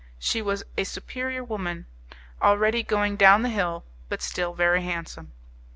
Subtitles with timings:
[0.17, 1.85] She was a superior woman,
[2.41, 5.31] already going down the hill, but still very handsome.